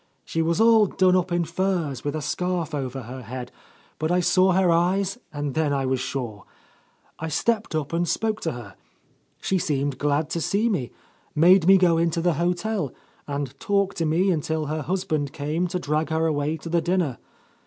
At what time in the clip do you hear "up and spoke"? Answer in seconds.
7.75-8.41